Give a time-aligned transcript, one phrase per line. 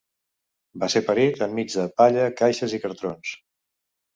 [0.83, 3.37] Va ser parit enmig de palla, caixes i cartrons.